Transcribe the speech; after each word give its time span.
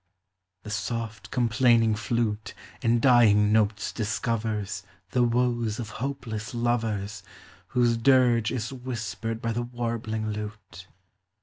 The 0.63 0.71
soft 0.71 1.29
complaining 1.29 1.93
flute 1.93 2.55
In 2.81 2.99
dying 2.99 3.51
notes 3.51 3.91
discovers 3.91 4.81
The 5.11 5.21
woes 5.21 5.79
of 5.79 5.91
hopeless 6.01 6.55
Lov< 6.55 6.81
Who^e 7.71 8.01
dirge 8.01 8.51
is 8.51 8.73
whispered 8.73 9.43
by 9.43 9.51
the 9.51 9.61
warbling 9.61 10.21
I 10.23 10.33
366 10.33 10.57
POEMS 10.57 10.57
OF 10.57 10.79
SENTIMENT. 10.79 10.95